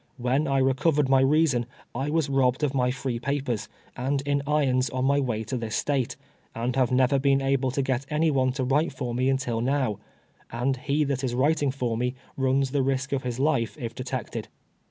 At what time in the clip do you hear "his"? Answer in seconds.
13.21-13.37